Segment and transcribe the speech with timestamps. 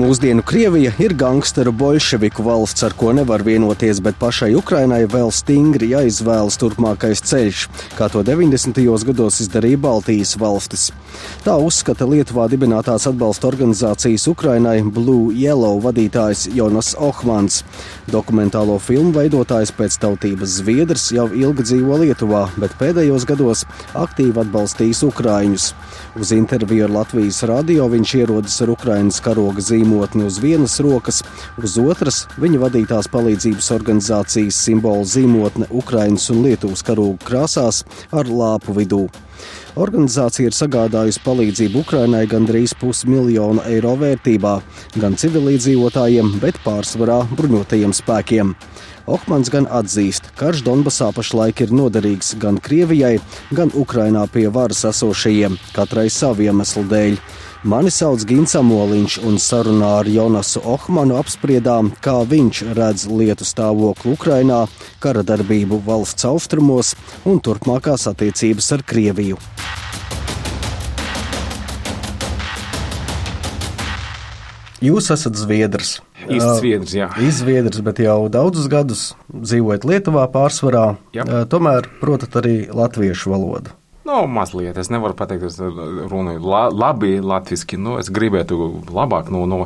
[0.00, 5.90] Mūsdienu Krievija ir gangsteru bolševiku valsts, ar ko nevar vienoties, bet pašai Ukrainai vēl stingri
[5.90, 7.66] jāizvēlas turpmākais ceļš,
[7.98, 8.80] kā to 90.
[9.10, 10.86] gados izdarīja Baltijas valstis.
[11.44, 17.60] Tā uzskata Lietuvā dibinātās atbalsta organizācijas Ukrainai Blue Yellow vadītājs Jonas Ohmans.
[18.08, 25.04] Dokumentālo filmu veidotājs pēc tautības Zviedrs jau ilgi dzīvo Lietuvā, bet pēdējos gados aktīvi atbalstījis
[25.10, 25.68] Ukraiņus.
[26.16, 31.22] Uz interviju ar Latvijas radio viņš ierodas ar Ukrainas karoga zīmotni uz vienas rokas,
[31.58, 38.76] uz otras viņa vadītās palīdzības organizācijas simbolu zīmotne Ukrainas un Lietuvas karoga krāsās ar lāpu
[38.76, 39.08] vidū.
[39.74, 44.54] Organizācija ir sagādājusi palīdzību Ukrainai gandrīz pusmiljonu eiro vērtībā,
[45.00, 48.54] gan civilīdzīvotājiem, bet pārsvarā bruņotajiem spēkiem.
[49.10, 53.16] Okmans gan atzīst, ka karš Donbasā pašlaik ir noderīgs gan Krievijai,
[53.50, 57.22] gan Ukrainā pie varas esošajiem, katrai savu iemeslu dēļ.
[57.60, 64.14] Mani sauc Gins Amoliņš, un sarunā ar Jonasu Ohmanu apspriedām, kā viņš redz lietu stāvokli
[64.14, 64.62] Ukrainā,
[64.96, 66.94] kara darbību valsts austrumos
[67.28, 69.36] un turpmākās attiecības ar Krieviju.
[74.80, 75.98] Jūs esat Zviedrs.
[76.30, 77.10] Īsts Zviedrs, jā.
[77.20, 80.94] Izviedrs, bet jau daudzus gadus dzīvojat Lietuvā pārsvarā.
[81.12, 81.28] Jā.
[81.52, 83.76] Tomēr protat arī latviešu valodu.
[84.10, 85.58] Nu, mazliet, es nevaru pateikt, es
[86.10, 87.78] runāju la, labi latviešu.
[87.78, 88.56] Nu, es gribētu
[88.90, 89.28] labāk.
[89.30, 89.58] Nu, nu,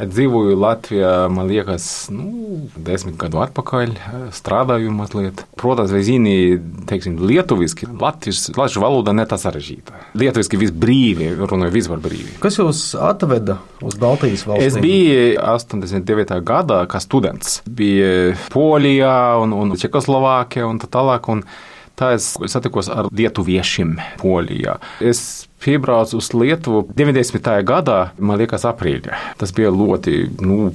[0.00, 3.94] dzīvoju Latvijā, man liekas, nu, desmit gadu atpakaļ.
[4.34, 5.44] Strādāju mazliet.
[5.60, 6.34] Protams, vai zini,
[6.90, 10.00] teiksim, lietuviski, latviešu, latviešu valoda ne tā sarežģīta.
[10.18, 12.40] Lietuviski viss brīvi, runāju vispār brīvi.
[12.42, 14.66] Kas jūs atveda uz Baltijas valstīm?
[14.66, 16.40] Es biju 89.
[16.48, 17.60] gadā kā students.
[17.70, 21.30] Biju Polijā un, un Čekoslovākijā un tā tālāk.
[21.30, 21.46] Un
[21.98, 24.78] Tā es satikos ar lietuviešiem Polijā.
[25.00, 27.52] Es piebraucu uz Lietuvu 90.
[27.66, 29.18] gadā, man liekas, aprīļā.
[29.38, 30.72] Tas bija ļoti, nu,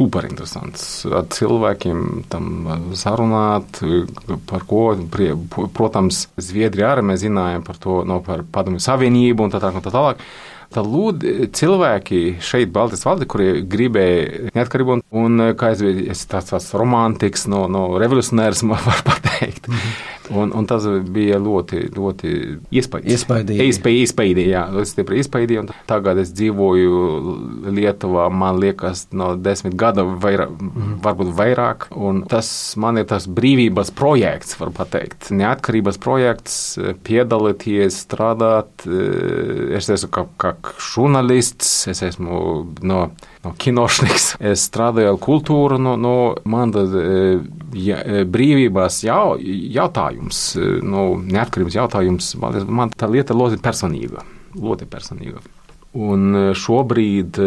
[0.00, 0.86] superinteresants.
[1.12, 2.46] Ar cilvēkiem tam
[2.98, 3.82] sarunāt,
[4.50, 4.84] par ko,
[5.76, 9.84] protams, Zviedrijā arī mēs zinājām par to, no par padomju savienību un tā tālāk.
[9.84, 10.24] Tā tālāk.
[10.70, 16.22] Tad lūdzu, cilvēki šeit, Baltijas valstī, kuri gribēja neatkarību, un, un kā es biju, es
[16.30, 19.19] tāds, tāds romantiks, no, no revolucionārs, man var pateikt.
[19.40, 20.20] -hmm.
[20.30, 22.32] Un, un tas bija ļoti, ļoti
[22.70, 23.14] iespaidīgi.
[23.16, 24.44] Iespaidīgi.
[24.52, 25.64] Jā, ļoti iespaidīgi.
[25.90, 27.00] Tagad es dzīvoju
[27.74, 31.88] Lietuvā, man liekas, no desmit gada, vairāk, mm varbūt vairāk.
[31.96, 35.30] Un tas man ir tas brīvības projekts, var pateikt.
[35.34, 38.86] Neatkarības projekts, piedalīties, strādāt.
[39.76, 40.54] Es esmu kā, kā
[40.92, 42.40] žurnālists, es esmu
[42.82, 43.02] no
[43.44, 44.34] no kinošniks.
[44.52, 46.16] Es strādāju ar kultūru, no, no
[46.48, 46.94] man tad
[47.78, 50.42] ja, brīvības jau, jautājums,
[50.82, 54.26] no neatkarības jautājums, man, man tā lieta ļoti personīga.
[54.58, 55.42] Ļoti personīga.
[56.00, 57.38] Un šobrīd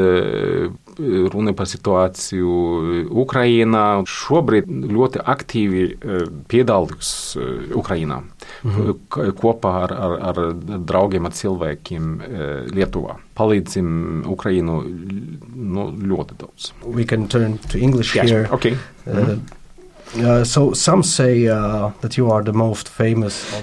[0.99, 3.85] runa par situāciju Ukrajinā.
[4.09, 5.85] Šobrīd ļoti aktīvi
[6.51, 7.11] piedalījos
[7.79, 8.21] Ukrajinā
[8.63, 9.33] mhm.
[9.39, 10.41] kopā ar, ar, ar
[10.83, 12.13] draugiem, ar cilvēkiem
[12.73, 13.17] Lietuvā.
[13.37, 16.71] Palīdzam Ukrajinu nu, ļoti daudz.
[16.85, 18.29] We can turn to English yes.
[18.29, 18.47] here.
[18.51, 18.77] Okay.
[19.05, 19.33] Mm -hmm.
[19.33, 19.62] Uh,
[20.45, 21.91] so say, uh,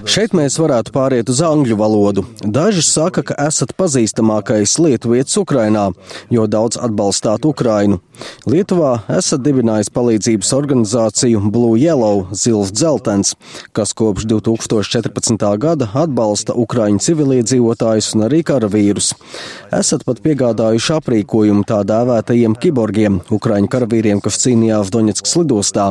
[0.05, 2.25] Šeit mēs varētu pāriet uz angļu valodu.
[2.43, 5.91] Daži saka, ka esat pazīstamākais lietuvietis Ukrainā,
[6.29, 8.01] jo daudz atbalstāt Ukrainu.
[8.49, 13.33] Lietuvā esat dibinājis palīdzības organizāciju Blue Yellow Zils Dzeltens,
[13.71, 15.47] kas kopš 2014.
[15.61, 19.13] gada atbalsta Ukraiņu civiliedzīvotājus un arī karavīrus.
[19.73, 25.87] Esat pat piegādājuši aprīkojumu tā dēvētajiem kiborgiem, Ukraiņu karavīriem, kas cīnījās Doņetskas lidostā.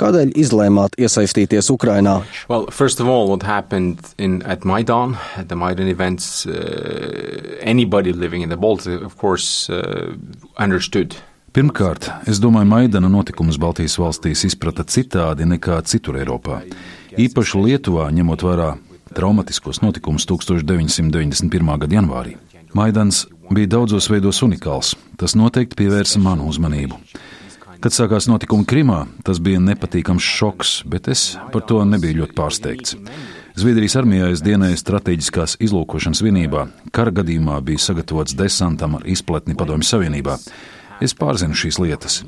[0.00, 2.20] Kādēļ izlēmāt iesaistīties Ukrainā?
[2.48, 8.12] Well, first of all, what happened in, at Maidan, at the Maidan events, uh, anybody
[8.12, 10.14] living in the Baltics, of course, uh,
[10.58, 11.14] understood.
[11.54, 16.64] Pirmkārt, es domāju, Maidana notikumus Baltijas valstīs izprata citādi nekā citur Eiropā.
[17.14, 18.72] Īpaši Lietuvā, ņemot vērā
[19.14, 21.78] traumatiskos notikumus 1991.
[21.84, 22.34] gada janvārī.
[22.74, 24.96] Maidans bija daudzos veidos unikāls.
[25.14, 26.98] Tas noteikti pievērsa manu uzmanību.
[27.84, 32.94] Kad sākās notikumi Krimā, tas bija nepatīkams šoks, bet es par to nebiju ļoti pārsteigts.
[33.60, 36.62] Zviedrijas armijā es dienēju strateģiskās izlūkošanas vienībā.
[36.96, 40.38] Kara gadījumā bija sagatavots desantam ar izpletni Padomju Savienībā.
[41.04, 42.22] Es pārzinu šīs lietas.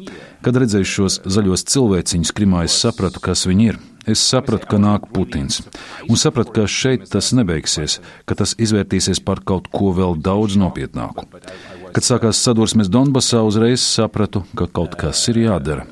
[0.44, 3.80] Kad redzēju šos zaļos cilvēciņus Krimā, es sapratu, kas viņi ir.
[4.06, 5.60] Es sapratu, ka nāk Putins,
[6.06, 11.26] un sapratu, ka šeit tas nebeigsies, ka tas izvērtīsies par kaut ko vēl daudz nopietnāku.
[11.90, 15.88] Kad sākās sadursmes Donbasā, uzreiz sapratu, ka kaut kas ir jādara.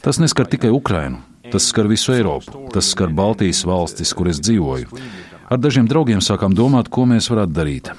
[0.00, 1.20] Tas neskar tikai Ukrainu,
[1.52, 4.88] tas skar visu Eiropu, tas skar Baltijas valstis, kur es dzīvoju.
[5.50, 7.92] Ar dažiem draugiem sākām domāt, ko mēs varētu darīt.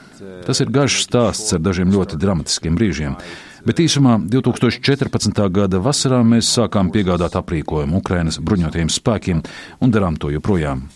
[0.47, 3.17] Tas ir garš stāsts ar dažiem ļoti dramatiskiem brīžiem.
[3.65, 5.37] Bet īsumā 2014.
[5.53, 9.43] gada vasarā mēs sākām piegādāt aprīkojumu Ukrainas bruņotajiem spēkiem
[9.81, 10.87] un darām to joprojām.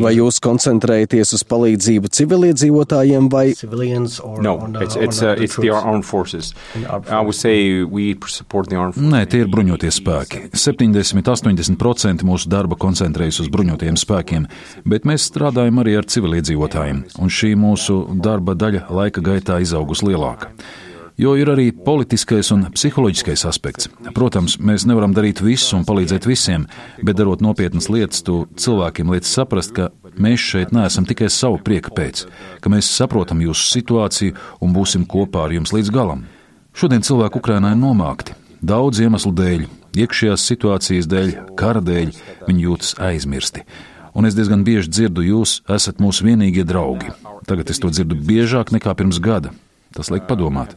[0.00, 3.44] Vai jūs koncentrējaties uz palīdzību civiliedzīvotājiem vai?
[4.46, 6.54] No, it's, it's, uh, it's the armed forces.
[6.86, 9.12] I would say we support the armed forces.
[9.12, 10.44] Nē, tie ir bruņotie spēki.
[10.54, 14.46] 70-80% mūsu darba koncentrējas uz bruņotajiem spēkiem,
[14.88, 20.52] bet mēs strādājam arī ar civiliedzīvotājiem, un šī mūsu darba daļa laika gaitā izaugus lielāka.
[21.16, 23.88] Jo ir arī politiskais un psiholoģiskais aspekts.
[24.12, 26.66] Protams, mēs nevaram darīt visu un palīdzēt visiem,
[27.00, 29.88] bet darot nopietnas lietas, tu cilvēkiem liec saprast, ka
[30.20, 32.26] mēs šeit neesam tikai savu prieka pēc,
[32.60, 36.26] ka mēs saprotam jūsu situāciju un būsim kopā ar jums līdz galam.
[36.76, 38.36] Šodien cilvēki Ukrainā ir nomākti.
[38.60, 42.12] Daudz iemeslu dēļ, iekšējās situācijas dēļ, kara dēļ,
[42.44, 43.64] viņi jūtas aizmirsti
[44.16, 47.12] un es diezgan bieži dzirdu, jūs esat mūsu vienīgie draugi.
[47.46, 49.52] Tagad es to dzirdu biežāk nekā pirms gada.
[49.96, 50.74] Tas liek padomāt.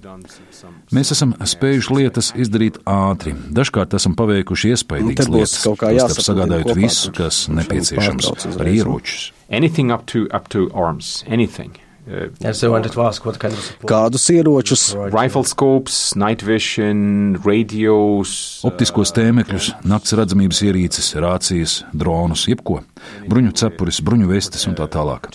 [0.96, 3.34] Mēs esam spējuši lietas izdarīt ātri.
[3.56, 8.80] Dažkārt esam paveikuši iespaidīgas būs lietas, tostarp sagādājot visu, kas nepieciešams, arī nu.
[8.80, 9.30] ieročus.
[9.50, 11.76] Anything up to, up to arms, anything.
[12.10, 13.92] Uh, so I wanted to ask what kind of support.
[13.92, 14.96] Kādus ieročus?
[15.14, 18.32] rifle scopes, night vision, radios.
[18.66, 22.82] Optiskos tēmekļus, nakts redzamības ierīces, rācijas, dronus, jebko,
[23.30, 25.30] bruņu cepures, bruņu vestes un tā tālāk.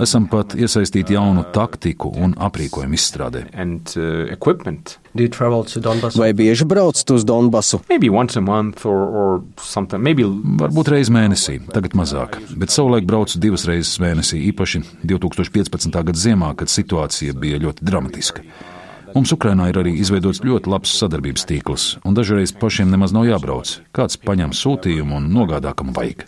[0.00, 3.46] Esam pat iesaistīti jaunu taktiku un aprīkojumu izstrādē.
[3.52, 4.98] and uh, equipment.
[5.16, 6.18] Do you travel to Donbass?
[6.20, 7.80] Vai bieži braucat uz Donbasu?
[7.88, 10.02] Maybe once a month or, or something.
[10.02, 10.26] Maybe
[10.60, 15.96] Varbūt reizi mēnesī, tagad mazāk, bet savulaik braucu divas reizes mēnesī, īpaši 2015.
[15.96, 18.44] gada ziemā, kad situācija bija ļoti dramatiska.
[19.16, 23.70] Mums Ukrainā ir arī izveidots ļoti labs sadarbības tīkls, un dažreiz pašiem nemaz nav jābrauc.
[23.96, 26.26] Kāds paņem sūtījumu un nogādā, kam vajag.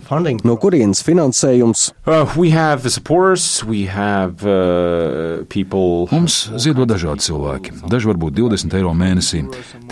[0.00, 0.40] funding?
[0.48, 1.90] No kurienes finansējums?
[2.06, 6.08] Uh, we have the supporters, we have uh, people.
[6.08, 7.82] Mums ziedo dažādi cilvēki.
[7.92, 9.42] Daži varbūt 20 eiro mēnesī.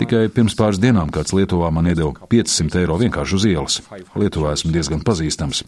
[0.01, 3.77] Tikai pirms pāris dienām kāds Lietuvā man iedeva 500 eiro vienkārši uz ielas.
[4.17, 5.61] Lietuvā esmu diezgan pazīstams.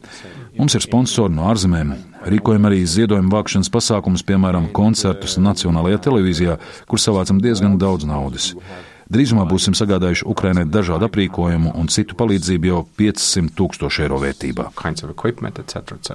[0.60, 1.94] Mums ir sponsori no ārzemēm.
[2.28, 8.50] Rīkojam arī ziedojumu vākšanas pasākumus, piemēram, koncertus Nacionālajā televīzijā, kur savācam diezgan daudz naudas.
[9.10, 14.68] Drīzumā būsim sagādājuši Ukrainai dažādu aprīkojumu un citu palīdzību jau 500 tūkstošu eiro vērtībā.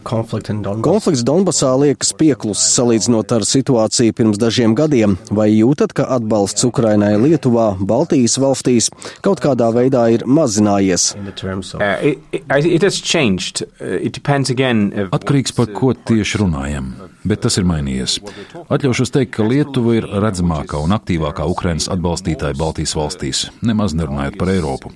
[0.06, 5.16] Konflikts Donbasā liekas pieklusis salīdzinot ar situāciju pirms dažiem gadiem.
[5.34, 8.92] Vai jūtat, ka atbalsts Ukrainai Lietuvā, Baltijas valstīs
[9.26, 11.16] kaut kādā veidā ir mazinājies?
[11.18, 12.14] Uh.
[13.80, 14.92] Uh, it depends again.
[14.94, 16.94] If Atkarīgs par ko tieši runājam,
[17.26, 18.20] bet tas ir mainījies.
[18.70, 24.52] Atļaušos teikt, ka Lietuva ir redzamākā un aktīvākā Ukrainas atbalstītāja Baltijas valstīs, nemaz nerunājot par
[24.52, 24.92] Eiropu.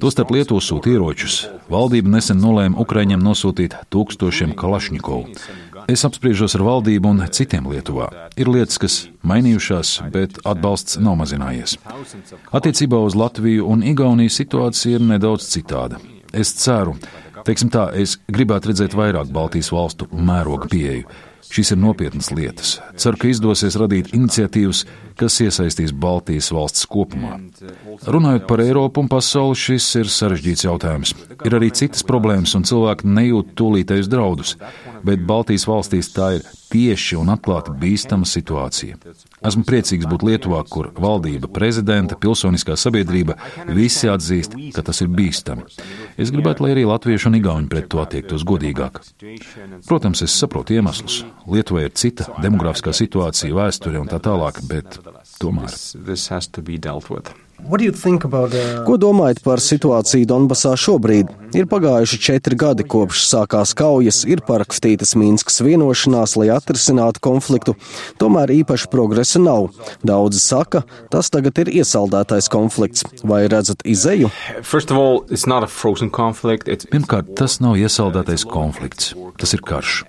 [0.00, 1.46] Tostarp Lietuva sūta ieročus.
[1.72, 5.36] Valdība nesen nolēma Ukraiņiem nosūtīt tūkstošiem kalašņikovu.
[5.92, 8.08] Es apspriežos ar valdību un citiem Lietuvā.
[8.36, 11.76] Ir lietas, kas mainījušās, bet atbalsts nav mazinājies.
[12.56, 16.00] Attiecībā uz Latviju un Igauniju situācija ir nedaudz citāda.
[16.34, 16.96] Es ceru,
[17.46, 21.08] teiksim tā, es gribētu redzēt vairāk Baltijas valstu mēroga pieeju.
[21.46, 22.76] Šīs ir nopietnas lietas.
[22.98, 24.82] Ceru, ka izdosies radīt iniciatīvas,
[25.18, 27.38] kas iesaistīs Baltijas valsts kopumā.
[28.06, 31.14] Runājot par Eiropu un pasauli, šis ir sarežģīts jautājums.
[31.44, 34.54] Ir arī citas problēmas, un cilvēki nejūt tūlītējus draudus,
[35.06, 38.98] bet Baltijas valstīs tā ir tieši un atklāti bīstama situācija.
[39.46, 43.36] Esmu priecīgs būt Lietuvā, kur valdība, prezidenta, pilsoniskā sabiedrība
[43.76, 45.66] visi atzīst, ka tas ir bīstami.
[46.18, 49.00] Es gribētu, lai arī latvieši un igauņi pret to attiektos godīgāk.
[49.86, 51.22] Protams, es saprotu iemeslus.
[51.46, 54.98] Lietuvai ir cita demografiskā situācija, vēsture un tā tālāk, bet
[55.40, 55.70] tomēr.
[55.70, 57.34] this, this has to be dealt with.
[57.58, 61.30] what do you think about uh, Ko domājat par situāciju Donbasā šobrīd?
[61.56, 67.76] Ir pagājuši četri gadi kopš sākās kaujas, ir parakstītas Mīnskas vienošanās, lai atrisinātu konfliktu.
[68.20, 69.70] Tomēr īpaši progresa nav.
[70.06, 73.06] Daudzi saka, tas tagad ir iesaldētais konflikts.
[73.24, 74.30] Vai redzat izeju?
[74.62, 76.68] First of all, it's not a frozen conflict.
[76.68, 79.14] It's Pirmkārt, tas nav iesaldētais konflikts.
[79.40, 80.02] Tas ir karš.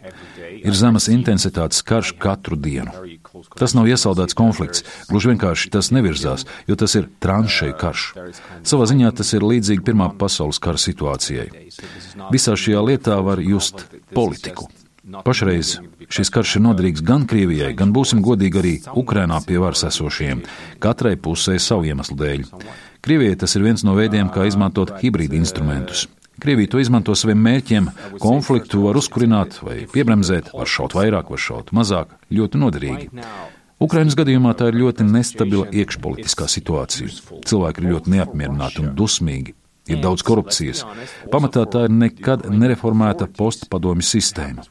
[0.67, 2.91] Ir zemes intensitātes karš katru dienu.
[3.55, 4.83] Tas nav iesaldēts konflikts.
[5.07, 8.07] Gluži vienkārši tas nevirzās, jo tas ir tranšēju karš.
[8.67, 11.47] Savā ziņā tas ir līdzīgi Pirmā pasaules kara situācijai.
[12.33, 14.67] Visā šajā lietā var just politiku.
[15.23, 15.77] Pašreiz
[16.11, 20.43] šis karš ir noderīgs gan Krievijai, gan būsim godīgi arī Ukrainā pie varas esošiem,
[20.83, 22.43] katrai pusē savu iemeslu dēļ.
[23.07, 26.07] Krievijai tas ir viens no veidiem, kā izmantot hibrīdu instrumentus.
[26.39, 27.91] Krievija to izmanto saviem mērķiem.
[28.21, 32.13] Konfliktu var uzkurināt vai piebremzēt, var šaut vairāk, var šaut mazāk.
[32.33, 33.09] Ļoti noderīgi.
[33.81, 37.09] Ukrainas gadījumā tā ir ļoti nestabila iekšpolitiskā situācija.
[37.45, 39.53] Cilvēki ir ļoti neapmierināti un dusmīgi.
[39.87, 40.83] ir daudz korupcijas.
[41.31, 44.65] Pamatā tā ir nekad nereformēta postpadomju sistēma.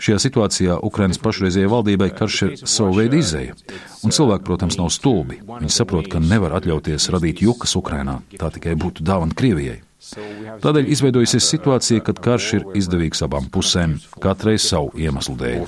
[0.00, 3.56] Šajā situācijā Ukrainas pašreizējai valdībai karš ir savu veidu izēja.
[4.04, 5.42] Un cilvēki, protams, nav stulbi.
[5.44, 8.22] Viņi saprot, ka nevar atļauties radīt jukas Ukrainā.
[8.40, 9.82] Tā tikai būtu dāvana Krievijai.
[10.00, 15.58] Tādēļ izveidojusies situācija, kad karš ir izdevīgs abām pusēm, katrai savu iemeslu dēļ.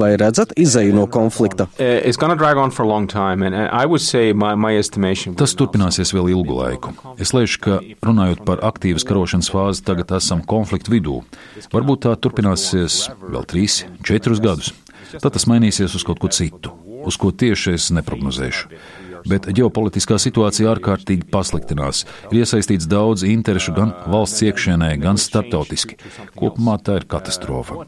[0.00, 1.68] Vai redzat izēju no konflikta?
[4.56, 5.36] My estimation.
[5.36, 6.96] Tas turpināsies vēl ilgu laiku.
[7.20, 11.20] Es lieku, ka runājot par aktīvas karošanas fāzi, tagad esam konfliktu vidū.
[11.76, 14.72] Varbūt tā turpināsies vēl trīs, četrus gadus.
[15.12, 16.72] Tad tas mainīsies uz kaut ko citu,
[17.06, 18.72] uz ko tieši es neprognozēšu
[19.29, 22.05] Bet ģeopolitiskā situācija ārkārtīgi pasliktinās.
[22.31, 25.99] Ir iesaistīts daudz interešu gan valsts iekšienē, gan starptautiski.
[26.37, 27.85] Kopumā tā ir katastrofa.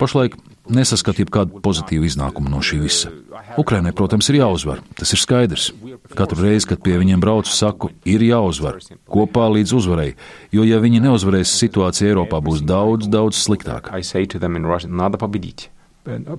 [0.00, 0.38] Pašlaik
[0.72, 3.12] nesaskatu jebkādu pozitīvu iznākumu no šī visa.
[3.60, 4.82] Ukrainai, protams, ir jāuzvar.
[4.98, 5.68] Tas ir skaidrs.
[6.16, 8.80] Katru reizi, kad pie viņiem braucu, saku, ir jāuzvar.
[9.10, 10.10] Kopā līdz uzvarai.
[10.54, 13.94] Jo, ja viņi neuzvarēs, situācija Eiropā būs daudz, daudz sliktāka.
[13.96, 15.70] I say to them in Russian, надо победить.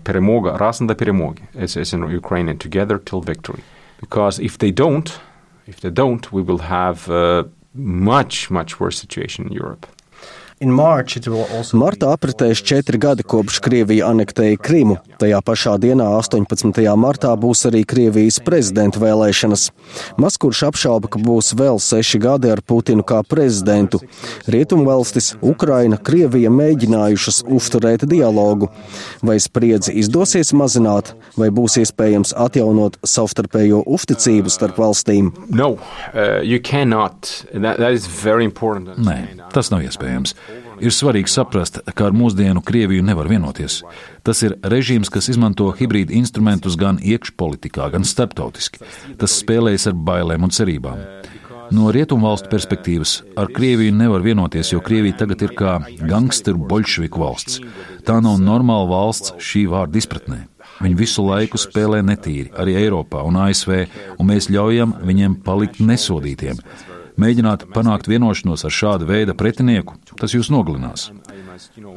[0.04, 3.64] Перемога, раз до перемоги, as, as in Ukrainian, together till victory.
[4.03, 5.19] Because if they don't,
[5.67, 9.87] if they don't, we will have a much, much worse situation in Europe.
[10.63, 14.99] Martā apritēs četri gadi kopš Krievija anektēja Krimu.
[15.19, 16.79] Tajā pašā dienā, 18.
[16.95, 19.69] martā, būs arī Krievijas prezidenta vēlēšanas.
[20.23, 24.01] Maskurš apšauba, ka būs vēl seši gadi ar Putinu kā prezidentu.
[24.47, 28.71] Rietumvalstis, Ukraina, Krievija mēģinājušas uzturēt dialogu.
[29.23, 35.33] Vai spriedzi izdosies mazināt, vai būs iespējams atjaunot savstarpējo uzticību starp valstīm?
[35.51, 35.75] No,
[36.15, 37.45] uh, you cannot.
[37.53, 38.97] That, that is very important.
[38.97, 40.37] to Nē, tas nav iespējams.
[40.83, 43.81] Ir svarīgi saprast, ka ar mūsdienu Krieviju nevar vienoties.
[44.27, 48.83] Tas ir režīms, kas izmanto hibrīdu instrumentus gan iekšpolitikā, gan starptautiski.
[49.21, 51.05] Tas spēlējas ar bailēm un cerībām.
[51.73, 57.63] No rietumvalstu perspektīvas ar Krieviju nevar vienoties, jo Krievija tagad ir kā gangsteru bolševiku valsts.
[58.05, 60.43] Tā nav normāla valsts šī vārda izpratnē.
[60.83, 63.85] Viņi visu laiku spēlē netīri, arī Eiropā un ASV,
[64.19, 66.59] un mēs ļaujam viņiem palikt nesodītiem.
[67.21, 71.11] Mēģināt panākt vienošanos ar šādu veidu pretinieku, tas jūs nogalinās.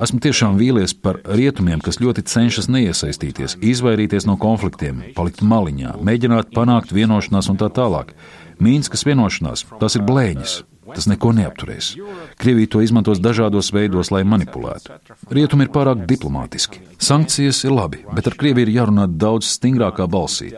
[0.04, 6.52] Esmu tiešām vīlies par rietumiem, kas ļoti cenšas neiesaistīties, izvairīties no konfliktiem, palikt maliņā, mēģināt
[6.56, 8.12] panākt vienošanās un tā tālāk.
[8.60, 10.62] Mīnskas vienošanās, tas ir blēņas.
[10.94, 11.94] Tas neko neapturēs.
[12.38, 15.00] Krievija to izmantos dažādos veidos, lai manipulētu.
[15.34, 16.82] Rietumi ir pārāk diplomātiski.
[17.02, 20.52] Sankcijas ir labi, bet ar Krieviju ir jārunā daudz stingrākā balsī.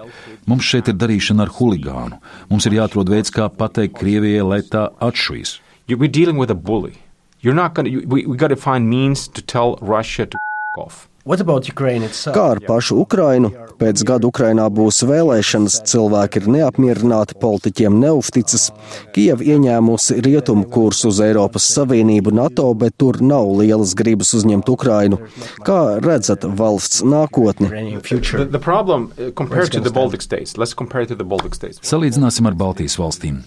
[0.48, 2.20] Mums šeit ir darīšana ar huligānu.
[2.52, 5.60] Mums ir jāatrod veids, kā pateikt Krievijai, lai tā atšuīs.
[5.88, 6.98] You, we're dealing with a bully.
[7.40, 10.82] You're not going to, we, we got to find means to tell Russia to f-
[10.84, 11.08] off.
[11.28, 12.38] What about Ukraine itself?
[12.38, 13.50] Kā ar pašu Ukrainu?
[13.78, 18.70] Pēc gada Ukrainā būs vēlēšanas, cilvēki ir neapmierināti, politiķiem neuzticas.
[19.12, 25.20] Kieva ieņēmusi rietumu kursu uz Eiropas Savienību, NATO, bet tur nav lielas gribas uzņemt Ukrainu.
[25.68, 27.68] Kā redzat valsts nākotni?
[27.68, 28.46] Ukrainian The, future.
[28.46, 31.60] the problem, uh, compared to gonna the Baltic states, let's compare it to the Baltic
[31.60, 31.84] states.
[31.84, 33.44] Salīdzināsim ar Baltijas valstīm.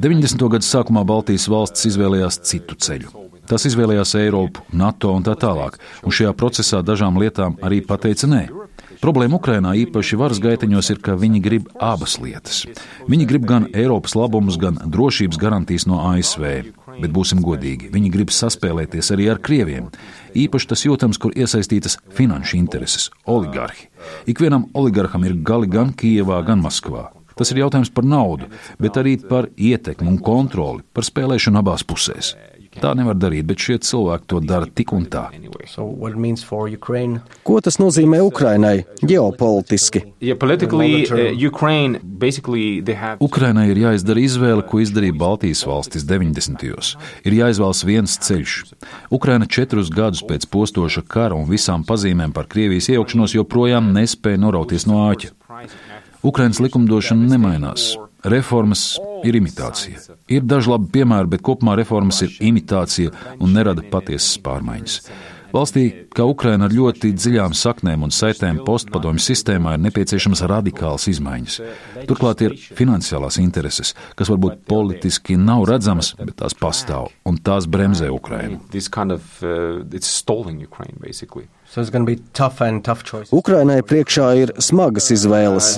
[0.00, 0.48] 90.
[0.48, 3.27] gadu sākumā Baltijas valstis izvēlējās citu ceļu.
[3.48, 8.42] Tas izvēlējās Eiropu, NATO un tā tālāk, un šajā procesā dažām lietām arī pateica nē.
[8.98, 12.64] Problēma Ukrainā īpaši varas gaiteņos ir, ka viņi grib abas lietas.
[13.08, 16.74] Viņi grib gan Eiropas labumus, gan drošības garantijas no ASV.
[16.98, 19.86] Bet būsim godīgi, viņi grib saspēlēties arī ar krieviem.
[20.34, 23.86] Īpaši tas jūtams, kur iesaistītas finanšu intereses, oligarhi.
[24.26, 27.12] Ikvienam oligarham ir gali gan Kijevā, gan Maskavā.
[27.38, 28.50] Tas ir jautājums par naudu,
[28.82, 32.34] bet arī par ietekmi un kontroli, par spēlēšanu abās pusēs.
[32.82, 35.28] Tā nevar darīt, bet šie cilvēki to dara tik un tā.
[35.68, 37.20] So, what it means for Ukraine?
[37.44, 40.04] Ko tas nozīmē Ukrainai ģeopolitiski?
[40.08, 41.36] Uh.
[43.28, 46.78] Ukrainai ir jāizdara izvēle, ko izdarīja Baltijas valstis 90.
[46.78, 46.96] gados.
[47.26, 48.58] Ir jāizvēlas viens ceļš.
[49.10, 54.86] Ukraina četrus gadus pēc postoša kara un visām pazīmēm par Krievijas iejaukšanos joprojām nespēja norauties
[54.86, 55.32] no āķa.
[56.22, 57.96] Ukrainas likumdošana nemainās.
[58.24, 60.02] Reformas ir imitācija.
[60.32, 65.00] Ir daži labi piemēri, bet kopumā reformas ir imitācija un nerada patiesas pārmaiņas.
[65.52, 71.58] Valstī, kā Ukraina ar ļoti dziļām saknēm un saitēm postpadomju sistēmā, ir nepieciešamas radikālas izmaiņas.
[72.10, 78.10] Turklāt ir finansiālās intereses, kas varbūt politiski nav redzamas, bet tās pastāv, un tās bremzē
[78.12, 78.60] Ukrainu.
[78.70, 81.48] This kind of uh, it's stalling Ukraine basically.
[81.68, 83.32] So it's going to be tough and tough choices.
[83.32, 85.74] Ukrainai priekšā ir smagas izvēles.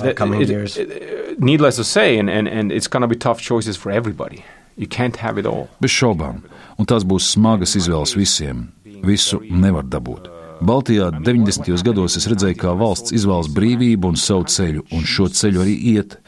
[0.47, 0.77] Years.
[0.77, 3.91] it- it- needless to say, and, and, and it's going to be tough choices for
[3.91, 4.43] everybody.
[4.77, 5.67] You can't have it all.
[5.83, 6.43] Bez šaubām,
[6.79, 8.69] un tās būs smagas izvēles visiem.
[9.03, 10.29] Visu nevar dabūt.
[10.61, 11.73] Baltijā 90.
[11.81, 16.19] gados es redzēju, kā valsts izvēlas brīvību un savu ceļu, un šo ceļu arī iet.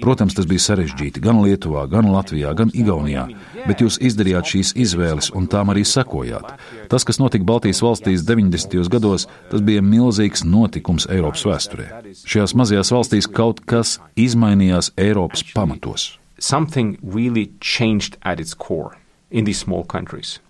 [0.00, 3.26] Protams, tas bija sarežģīti gan Lietuvā, gan Latvijā, gan Igaunijā,
[3.66, 6.54] bet jūs izdarījāt šīs izvēles un tām arī sekojāt.
[6.88, 8.80] Tas, kas notika Baltijas valstīs 90.
[8.88, 11.90] gados, tas bija milzīgs notikums Eiropas vēsturē.
[12.24, 16.14] Šajās mazajās valstīs kaut kas izmainījās Eiropas pamatos.
[16.40, 18.96] Something really changed at its core
[19.30, 20.40] in these small countries.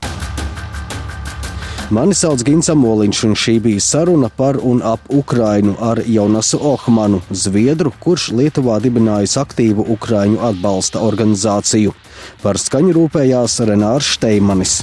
[1.93, 7.19] Mani sauc Gins Amoliņš, un šī bija saruna par un ap Ukrainu ar Jonasu Ohmanu,
[7.29, 11.93] Zviedru, kurš Lietuvā dibinājis aktīvu Ukraiņu atbalsta organizāciju.
[12.41, 14.79] Par skaņu rūpējās Renārs Šteimanis.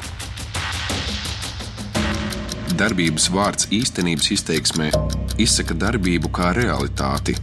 [2.78, 4.94] Darbības vārds īstenības izteiksmē
[5.42, 7.40] izsaka darbību kā realitāti.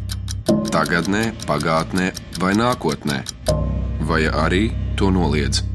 [0.70, 3.24] Tagatnē, pagātnē vai nākotnē,
[4.06, 5.66] vai arī to noliedz.